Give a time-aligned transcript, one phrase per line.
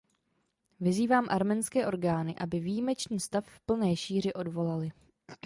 [0.79, 4.91] Vyzývám arménské orgány, aby výjimečný stav v plné šíři odvolaly.